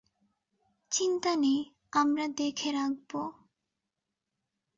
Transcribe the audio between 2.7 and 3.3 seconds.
রাখবো।